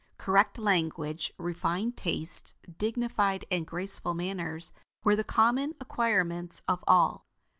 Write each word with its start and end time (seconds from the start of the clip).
Correct 0.17 0.57
language, 0.57 1.31
refined 1.37 1.95
tastes, 1.95 2.55
dignified 2.79 3.45
and 3.51 3.67
graceful 3.67 4.15
manners 4.15 4.71
were 5.03 5.15
the 5.15 5.23
common 5.23 5.75
acquirements 5.79 6.63
of 6.67 6.83
all. 6.87 7.27